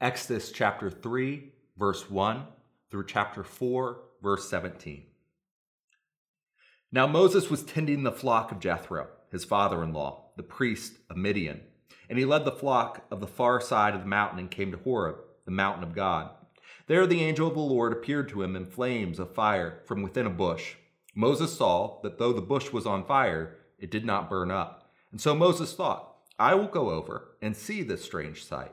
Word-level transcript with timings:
Exodus 0.00 0.52
chapter 0.52 0.90
3, 0.90 1.52
verse 1.76 2.08
1 2.08 2.44
through 2.88 3.04
chapter 3.04 3.42
4, 3.42 4.00
verse 4.22 4.48
17. 4.48 5.02
Now 6.92 7.08
Moses 7.08 7.50
was 7.50 7.64
tending 7.64 8.04
the 8.04 8.12
flock 8.12 8.52
of 8.52 8.60
Jethro, 8.60 9.08
his 9.32 9.44
father 9.44 9.82
in 9.82 9.92
law, 9.92 10.26
the 10.36 10.44
priest 10.44 10.98
of 11.10 11.16
Midian, 11.16 11.62
and 12.08 12.16
he 12.16 12.24
led 12.24 12.44
the 12.44 12.52
flock 12.52 13.06
of 13.10 13.18
the 13.18 13.26
far 13.26 13.60
side 13.60 13.96
of 13.96 14.02
the 14.02 14.06
mountain 14.06 14.38
and 14.38 14.52
came 14.52 14.70
to 14.70 14.78
Horeb, 14.78 15.16
the 15.46 15.50
mountain 15.50 15.82
of 15.82 15.96
God. 15.96 16.30
There 16.86 17.04
the 17.04 17.24
angel 17.24 17.48
of 17.48 17.54
the 17.54 17.60
Lord 17.60 17.92
appeared 17.92 18.28
to 18.28 18.42
him 18.44 18.54
in 18.54 18.66
flames 18.66 19.18
of 19.18 19.34
fire 19.34 19.82
from 19.84 20.02
within 20.02 20.26
a 20.26 20.30
bush. 20.30 20.76
Moses 21.16 21.56
saw 21.56 22.00
that 22.02 22.18
though 22.18 22.32
the 22.32 22.40
bush 22.40 22.72
was 22.72 22.86
on 22.86 23.04
fire, 23.04 23.56
it 23.80 23.90
did 23.90 24.04
not 24.04 24.30
burn 24.30 24.52
up. 24.52 24.92
And 25.10 25.20
so 25.20 25.34
Moses 25.34 25.74
thought, 25.74 26.18
I 26.38 26.54
will 26.54 26.68
go 26.68 26.90
over 26.90 27.36
and 27.42 27.56
see 27.56 27.82
this 27.82 28.04
strange 28.04 28.44
sight, 28.44 28.72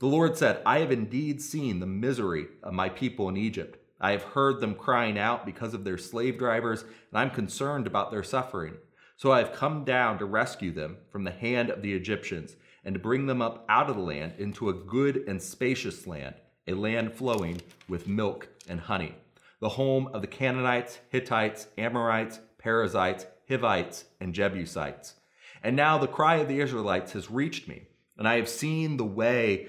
The 0.00 0.06
Lord 0.06 0.38
said, 0.38 0.62
I 0.64 0.78
have 0.78 0.90
indeed 0.90 1.42
seen 1.42 1.78
the 1.78 1.86
misery 1.86 2.46
of 2.62 2.72
my 2.72 2.88
people 2.88 3.28
in 3.28 3.36
Egypt. 3.36 3.78
I 4.00 4.12
have 4.12 4.22
heard 4.22 4.58
them 4.58 4.74
crying 4.74 5.18
out 5.18 5.44
because 5.44 5.74
of 5.74 5.84
their 5.84 5.98
slave 5.98 6.38
drivers, 6.38 6.82
and 6.82 7.20
I'm 7.20 7.28
concerned 7.28 7.86
about 7.86 8.10
their 8.10 8.22
suffering. 8.22 8.78
So 9.18 9.30
I 9.30 9.40
have 9.40 9.52
come 9.52 9.84
down 9.84 10.18
to 10.18 10.24
rescue 10.24 10.72
them 10.72 10.96
from 11.10 11.24
the 11.24 11.30
hand 11.30 11.68
of 11.68 11.82
the 11.82 11.92
Egyptians 11.92 12.56
and 12.82 12.94
to 12.94 12.98
bring 12.98 13.26
them 13.26 13.42
up 13.42 13.66
out 13.68 13.90
of 13.90 13.96
the 13.96 14.02
land 14.02 14.32
into 14.38 14.70
a 14.70 14.72
good 14.72 15.18
and 15.28 15.42
spacious 15.42 16.06
land, 16.06 16.34
a 16.66 16.72
land 16.72 17.12
flowing 17.12 17.60
with 17.86 18.08
milk 18.08 18.48
and 18.66 18.80
honey, 18.80 19.16
the 19.60 19.68
home 19.68 20.08
of 20.14 20.22
the 20.22 20.26
Canaanites, 20.26 21.00
Hittites, 21.10 21.66
Amorites, 21.76 22.40
Perizzites, 22.56 23.26
Hivites, 23.50 24.06
and 24.18 24.32
Jebusites. 24.32 25.16
And 25.62 25.76
now 25.76 25.98
the 25.98 26.06
cry 26.08 26.36
of 26.36 26.48
the 26.48 26.60
Israelites 26.60 27.12
has 27.12 27.30
reached 27.30 27.68
me, 27.68 27.82
and 28.16 28.26
I 28.26 28.36
have 28.36 28.48
seen 28.48 28.96
the 28.96 29.04
way 29.04 29.68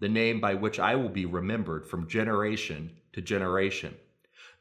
the 0.00 0.08
name 0.08 0.40
by 0.40 0.54
which 0.54 0.78
I 0.78 0.94
will 0.94 1.08
be 1.08 1.26
remembered 1.26 1.86
from 1.86 2.08
generation 2.08 2.96
to 3.12 3.22
generation. 3.22 3.94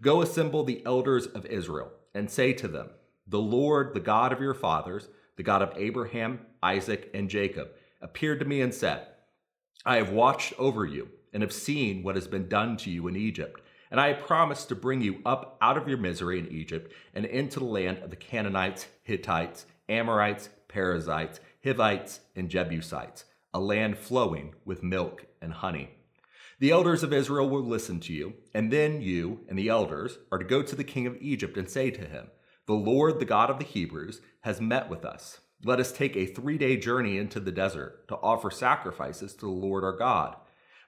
Go 0.01 0.22
assemble 0.22 0.63
the 0.63 0.85
elders 0.85 1.28
of 1.28 1.46
Israel 1.46 1.91
and 2.13 2.29
say 2.29 2.53
to 2.53 2.68
them, 2.68 2.90
The 3.28 3.40
Lord, 3.40 3.94
the 3.94 4.00
God 4.00 4.31
of 4.31 4.41
your 4.41 4.53
fathers, 4.53 5.09
the 5.35 5.44
God 5.44 5.62
of 5.62 5.74
Abraham, 5.75 6.40
Isaac, 6.63 7.09
and 7.13 7.29
Jacob, 7.29 7.69
appeared 8.01 8.40
to 8.40 8.45
me 8.45 8.62
and 8.62 8.74
said, 8.74 9.07
I 9.85 9.97
have 9.97 10.12
watched 10.12 10.53
over 10.57 10.85
you 10.85 11.09
and 11.34 11.44
have 11.44 11.53
seen 11.53 12.01
what 12.01 12.16
has 12.16 12.28
been 12.28 12.47
done 12.47 12.78
to 12.78 12.90
you 12.90 13.07
in 13.07 13.16
Egypt. 13.16 13.62
And 13.91 14.00
I 14.00 14.07
have 14.13 14.25
promised 14.25 14.69
to 14.69 14.75
bring 14.75 15.01
you 15.01 15.22
up 15.25 15.57
out 15.62 15.78
of 15.78 15.88
your 15.88 15.97
misery 15.97 16.40
in 16.40 16.51
Egypt 16.51 16.91
and 17.13 17.25
into 17.25 17.59
the 17.59 17.66
land 17.66 18.00
of 18.00 18.09
the 18.09 18.16
Canaanites, 18.16 18.88
Hittites, 19.03 19.66
Amorites, 19.88 20.50
Perizzites, 20.68 21.40
Hivites, 21.63 22.22
and 22.35 22.50
Jebusites, 22.50 23.25
a 23.55 23.59
land 23.59 23.97
flowing 23.97 24.53
with 24.66 24.83
milk 24.83 25.27
and 25.41 25.53
honey. 25.53 25.89
The 26.59 26.71
elders 26.71 27.03
of 27.03 27.13
Israel 27.13 27.47
will 27.47 27.63
listen 27.63 28.01
to 28.01 28.11
you, 28.11 28.33
and 28.53 28.69
then 28.69 29.01
you 29.01 29.45
and 29.47 29.57
the 29.57 29.69
elders 29.69 30.17
are 30.29 30.38
to 30.38 30.43
go 30.43 30.61
to 30.61 30.75
the 30.75 30.83
king 30.83 31.07
of 31.07 31.16
Egypt 31.21 31.55
and 31.55 31.69
say 31.69 31.89
to 31.89 32.01
him, 32.01 32.27
The 32.65 32.73
Lord, 32.73 33.17
the 33.17 33.23
God 33.23 33.49
of 33.49 33.57
the 33.57 33.63
Hebrews, 33.63 34.19
has 34.41 34.59
met 34.59 34.89
with 34.89 35.05
us. 35.05 35.39
Let 35.63 35.79
us 35.79 35.94
take 35.94 36.17
a 36.17 36.25
three 36.25 36.57
day 36.57 36.75
journey 36.75 37.17
into 37.17 37.39
the 37.39 37.53
desert 37.53 38.09
to 38.09 38.17
offer 38.17 38.51
sacrifices 38.51 39.33
to 39.35 39.45
the 39.45 39.51
Lord 39.51 39.85
our 39.85 39.95
God. 39.95 40.35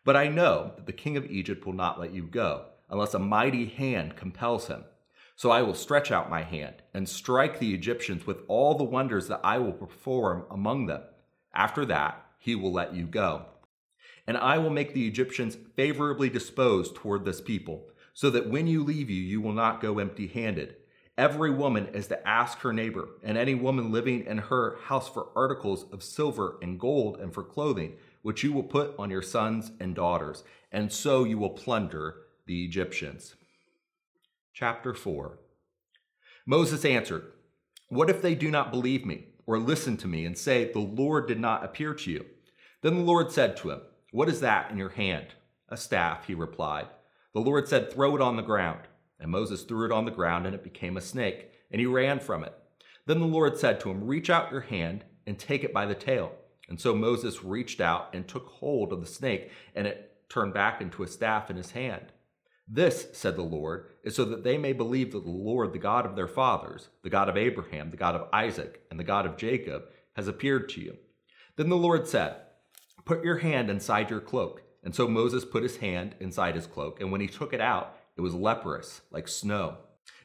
But 0.03 0.17
I 0.17 0.27
know 0.27 0.73
that 0.75 0.88
the 0.88 0.91
king 0.91 1.16
of 1.16 1.25
Egypt 1.27 1.66
will 1.66 1.72
not 1.72 2.01
let 2.01 2.13
you 2.13 2.23
go, 2.23 2.66
unless 2.89 3.13
a 3.13 3.19
mighty 3.19 3.67
hand 3.67 4.17
compels 4.17 4.67
him. 4.67 4.83
So 5.38 5.51
I 5.51 5.61
will 5.61 5.73
stretch 5.73 6.11
out 6.11 6.29
my 6.29 6.44
hand 6.44 6.83
and 6.94 7.07
strike 7.07 7.59
the 7.59 7.73
Egyptians 7.73 8.27
with 8.27 8.41
all 8.50 8.75
the 8.75 8.83
wonders 8.83 9.29
that 9.29 9.39
I 9.41 9.57
will 9.57 9.72
perform 9.72 10.44
among 10.51 10.88
them. 10.88 11.03
After 11.53 11.85
that, 11.85 12.26
he 12.38 12.56
will 12.56 12.72
let 12.72 12.94
you 12.94 13.06
go. 13.06 13.46
And 14.25 14.38
I 14.38 14.58
will 14.58 14.70
make 14.70 14.94
the 14.94 15.08
Egyptians 15.08 15.58
favorably 15.75 16.30
disposed 16.30 16.96
toward 16.96 17.25
this 17.25 17.42
people, 17.42 17.90
so 18.14 18.30
that 18.30 18.50
when 18.50 18.68
you 18.68 18.84
leave 18.84 19.09
you, 19.09 19.22
you 19.22 19.42
will 19.42 19.53
not 19.53 19.81
go 19.81 20.00
empty 20.00 20.28
handed. 20.28 20.75
Every 21.18 21.50
woman 21.50 21.88
is 21.94 22.08
to 22.08 22.28
ask 22.28 22.59
her 22.59 22.72
neighbor, 22.72 23.09
and 23.24 23.38
any 23.38 23.56
woman 23.56 23.92
living 23.92 24.25
in 24.25 24.38
her 24.38 24.78
house 24.84 25.09
for 25.09 25.30
articles 25.36 25.86
of 25.92 26.03
silver 26.03 26.58
and 26.62 26.80
gold 26.80 27.20
and 27.20 27.34
for 27.34 27.44
clothing, 27.44 27.94
which 28.22 28.44
you 28.44 28.54
will 28.54 28.64
put 28.64 28.94
on 29.00 29.09
your 29.09 29.22
sons 29.22 29.72
and 29.80 29.96
daughters, 29.96 30.44
and 30.72 30.92
so 30.92 31.24
you 31.24 31.38
will 31.38 31.50
plunder 31.50 32.18
the 32.46 32.64
Egyptians. 32.66 33.36
Chapter 34.54 34.94
4 34.94 35.40
Moses 36.46 36.86
answered, 36.86 37.31
What 37.90 38.09
if 38.09 38.22
they 38.22 38.36
do 38.36 38.52
not 38.52 38.72
believe 38.72 39.06
me, 39.06 39.25
or 39.47 39.58
listen 39.58 39.97
to 39.97 40.08
me, 40.08 40.25
and 40.25 40.38
say, 40.38 40.72
The 40.72 40.80
Lord 40.80 41.28
did 41.28 41.40
not 41.40 41.66
appear 41.66 41.94
to 41.96 42.12
you? 42.12 42.25
Then 42.81 42.96
the 42.96 43.03
Lord 43.03 43.31
said 43.31 43.58
to 43.58 43.72
him, 43.72 43.81
What 44.12 44.30
is 44.30 44.41
that 44.41 44.69
in 44.69 44.78
your 44.78 44.90
hand? 44.90 45.28
A 45.69 45.78
staff, 45.78 46.28
he 46.28 46.35
replied. 46.35 46.88
The 47.34 47.40
Lord 47.40 47.68
said, 47.68 47.91
Throw 47.91 48.16
it 48.16 48.22
on 48.22 48.36
the 48.36 48.44
ground. 48.44 48.81
And 49.19 49.31
Moses 49.31 49.63
threw 49.63 49.86
it 49.86 49.91
on 49.91 50.06
the 50.06 50.12
ground, 50.12 50.46
and 50.46 50.53
it 50.53 50.63
became 50.63 50.97
a 50.97 51.02
snake, 51.02 51.50
and 51.72 51.80
he 51.80 51.88
ran 51.88 52.19
from 52.19 52.44
it. 52.44 52.53
Then 53.07 53.19
the 53.19 53.25
Lord 53.25 53.57
said 53.57 53.80
to 53.80 53.90
him, 53.90 54.06
Reach 54.06 54.30
out 54.30 54.52
your 54.52 54.62
hand 54.62 55.06
and 55.25 55.39
take 55.39 55.63
it 55.63 55.74
by 55.74 55.86
the 55.86 55.95
tail. 55.95 56.33
And 56.69 56.80
so 56.80 56.94
Moses 56.94 57.44
reached 57.44 57.80
out 57.80 58.10
and 58.13 58.27
took 58.27 58.48
hold 58.48 58.92
of 58.92 59.00
the 59.00 59.07
snake, 59.07 59.50
and 59.74 59.88
it 59.88 60.24
turned 60.30 60.54
back 60.54 60.81
into 60.81 61.04
a 61.04 61.07
staff 61.07 61.50
in 61.50 61.56
his 61.56 61.71
hand. 61.71 62.12
This, 62.68 63.08
said 63.14 63.36
the 63.36 63.44
Lord, 63.44 63.86
is 64.04 64.16
so 64.16 64.25
that 64.25 64.44
they 64.44 64.58
may 64.58 64.74
believe 64.74 65.14
that 65.14 65.24
the 65.24 65.30
Lord, 65.30 65.72
the 65.72 65.80
God 65.80 66.06
of 66.06 66.16
their 66.16 66.28
fathers, 66.28 66.90
the 67.02 67.10
God 67.10 67.30
of 67.30 67.38
Abraham, 67.38 67.92
the 67.92 67.98
God 67.98 68.16
of 68.16 68.28
Isaac, 68.34 68.81
and 68.92 69.00
the 69.00 69.06
God 69.06 69.25
of 69.25 69.38
Jacob, 69.38 69.84
has 70.16 70.28
appeared 70.28 70.68
to 70.69 70.81
you. 70.81 70.98
Then 71.56 71.69
the 71.69 71.78
Lord 71.78 72.08
said, 72.08 72.36
Put 73.06 73.24
your 73.24 73.38
hand 73.38 73.69
inside 73.69 74.10
your 74.10 74.19
cloak. 74.19 74.64
And 74.84 74.94
so 74.94 75.08
Moses 75.08 75.46
put 75.46 75.64
his 75.64 75.78
hand 75.78 76.16
inside 76.19 76.56
his 76.56 76.68
cloak, 76.68 77.02
and 77.02 77.12
when 77.12 77.22
he 77.22 77.28
took 77.28 77.54
it 77.54 77.62
out, 77.62 77.96
it 78.16 78.22
was 78.22 78.34
leprous, 78.34 79.02
like 79.12 79.28
snow. 79.28 79.78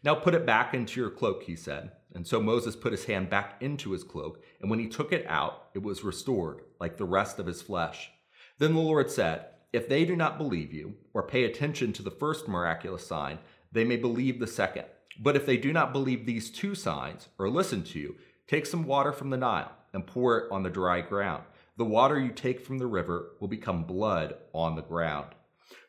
Now 0.05 0.15
put 0.15 0.35
it 0.35 0.47
back 0.47 0.75
into 0.75 1.01
your 1.01 1.11
cloak, 1.11 1.45
he 1.45 1.57
said. 1.57 1.93
And 2.15 2.27
so 2.27 2.41
Moses 2.41 2.77
put 2.77 2.93
his 2.93 3.07
hand 3.07 3.31
back 3.31 3.57
into 3.61 3.93
his 3.93 4.05
cloak, 4.05 4.45
and 4.61 4.69
when 4.71 4.79
he 4.79 4.89
took 4.89 5.13
it 5.13 5.27
out, 5.27 5.71
it 5.75 5.83
was 5.83 6.05
restored, 6.05 6.61
like 6.79 6.97
the 6.97 7.05
rest 7.05 7.39
of 7.39 7.47
his 7.47 7.63
flesh. 7.63 8.11
Then 8.59 8.75
the 8.75 8.81
Lord 8.81 9.11
said, 9.11 9.47
If 9.73 9.89
they 9.89 10.05
do 10.05 10.15
not 10.15 10.39
believe 10.39 10.73
you, 10.73 10.95
or 11.15 11.23
pay 11.23 11.45
attention 11.45 11.93
to 11.95 12.03
the 12.03 12.11
first 12.11 12.47
miraculous 12.47 13.07
sign, 13.07 13.39
they 13.73 13.85
may 13.85 13.97
believe 13.97 14.39
the 14.39 14.47
second. 14.47 14.85
But 15.19 15.37
if 15.37 15.47
they 15.47 15.57
do 15.57 15.73
not 15.73 15.93
believe 15.93 16.27
these 16.27 16.51
two 16.51 16.75
signs, 16.75 17.29
or 17.39 17.49
listen 17.49 17.83
to 17.85 17.99
you, 17.99 18.17
take 18.47 18.67
some 18.67 18.85
water 18.85 19.13
from 19.13 19.31
the 19.31 19.37
Nile 19.37 19.73
and 19.93 20.07
pour 20.07 20.39
it 20.39 20.53
on 20.53 20.63
the 20.63 20.71
dry 20.71 21.01
ground. 21.01 21.45
The 21.77 21.85
water 21.85 22.19
you 22.19 22.31
take 22.31 22.61
from 22.61 22.79
the 22.79 22.87
river 22.87 23.31
will 23.41 23.49
become 23.49 23.85
blood 23.85 24.35
on 24.53 24.77
the 24.77 24.83
ground. 24.83 25.29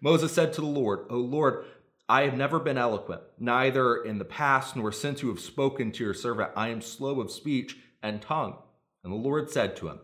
Moses 0.02 0.32
said 0.32 0.54
to 0.54 0.62
the 0.62 0.68
Lord, 0.68 1.06
O 1.10 1.18
Lord, 1.18 1.66
I 2.08 2.24
have 2.24 2.36
never 2.36 2.60
been 2.60 2.78
eloquent, 2.78 3.22
neither 3.40 3.96
in 3.96 4.18
the 4.18 4.26
past 4.26 4.76
nor 4.76 4.92
since 4.92 5.22
you 5.22 5.30
have 5.30 5.40
spoken 5.40 5.92
to 5.92 6.04
your 6.04 6.14
servant. 6.14 6.52
I 6.56 6.70
am 6.70 6.82
slow 6.82 7.20
of 7.20 7.32
speech 7.32 7.78
and 8.02 8.22
tongue. 8.22 8.58
And 9.04 9.12
the 9.12 9.18
Lord 9.18 9.50
said 9.50 9.76
to 9.78 9.90
him, 9.90 10.00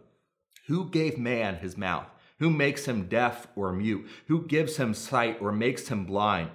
Who 0.67 0.89
gave 0.89 1.17
man 1.17 1.57
his 1.57 1.77
mouth? 1.77 2.07
Who 2.39 2.49
makes 2.49 2.85
him 2.85 3.07
deaf 3.07 3.47
or 3.55 3.71
mute? 3.73 4.07
Who 4.27 4.45
gives 4.45 4.77
him 4.77 4.93
sight 4.93 5.37
or 5.41 5.51
makes 5.51 5.89
him 5.89 6.05
blind? 6.05 6.51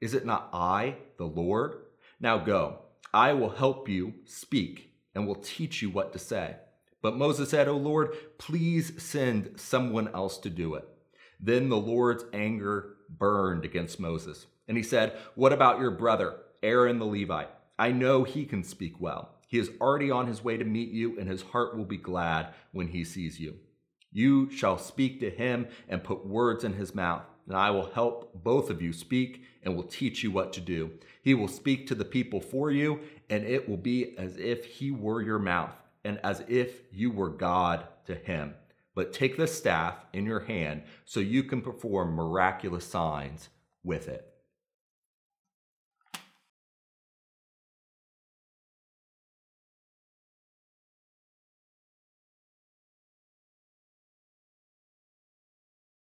Is 0.00 0.14
it 0.14 0.24
not 0.24 0.48
I, 0.52 0.96
the 1.18 1.26
Lord? 1.26 1.76
Now 2.20 2.38
go, 2.38 2.80
I 3.12 3.32
will 3.32 3.50
help 3.50 3.88
you 3.88 4.14
speak 4.24 4.92
and 5.14 5.26
will 5.26 5.34
teach 5.34 5.82
you 5.82 5.90
what 5.90 6.12
to 6.12 6.18
say. 6.18 6.56
But 7.02 7.16
Moses 7.16 7.50
said, 7.50 7.68
O 7.68 7.76
Lord, 7.76 8.16
please 8.38 8.92
send 9.02 9.60
someone 9.60 10.08
else 10.14 10.38
to 10.38 10.50
do 10.50 10.74
it. 10.74 10.88
Then 11.40 11.68
the 11.68 11.76
Lord's 11.76 12.24
anger 12.32 12.94
burned 13.10 13.64
against 13.64 14.00
Moses. 14.00 14.46
And 14.68 14.76
he 14.76 14.82
said, 14.82 15.16
What 15.34 15.52
about 15.52 15.80
your 15.80 15.90
brother, 15.90 16.36
Aaron 16.62 16.98
the 16.98 17.04
Levite? 17.04 17.50
I 17.78 17.90
know 17.90 18.22
he 18.22 18.46
can 18.46 18.62
speak 18.62 19.00
well. 19.00 19.34
He 19.48 19.58
is 19.58 19.70
already 19.80 20.10
on 20.10 20.26
his 20.26 20.42
way 20.42 20.56
to 20.56 20.64
meet 20.64 20.90
you, 20.90 21.18
and 21.18 21.28
his 21.28 21.42
heart 21.42 21.76
will 21.76 21.84
be 21.84 21.96
glad 21.96 22.54
when 22.72 22.88
he 22.88 23.04
sees 23.04 23.38
you. 23.38 23.56
You 24.14 24.48
shall 24.48 24.78
speak 24.78 25.18
to 25.20 25.28
him 25.28 25.66
and 25.88 26.04
put 26.04 26.24
words 26.24 26.62
in 26.62 26.74
his 26.74 26.94
mouth, 26.94 27.24
and 27.48 27.56
I 27.56 27.70
will 27.70 27.90
help 27.90 28.32
both 28.32 28.70
of 28.70 28.80
you 28.80 28.92
speak 28.92 29.42
and 29.64 29.74
will 29.74 29.82
teach 29.82 30.22
you 30.22 30.30
what 30.30 30.52
to 30.52 30.60
do. 30.60 30.92
He 31.20 31.34
will 31.34 31.48
speak 31.48 31.88
to 31.88 31.96
the 31.96 32.04
people 32.04 32.40
for 32.40 32.70
you, 32.70 33.00
and 33.28 33.44
it 33.44 33.68
will 33.68 33.76
be 33.76 34.16
as 34.16 34.36
if 34.36 34.64
he 34.64 34.92
were 34.92 35.20
your 35.20 35.40
mouth, 35.40 35.74
and 36.04 36.20
as 36.22 36.44
if 36.46 36.82
you 36.92 37.10
were 37.10 37.28
God 37.28 37.88
to 38.06 38.14
him. 38.14 38.54
But 38.94 39.12
take 39.12 39.36
the 39.36 39.48
staff 39.48 40.06
in 40.12 40.24
your 40.26 40.40
hand 40.40 40.84
so 41.04 41.18
you 41.18 41.42
can 41.42 41.60
perform 41.60 42.14
miraculous 42.14 42.86
signs 42.86 43.48
with 43.82 44.06
it. 44.06 44.33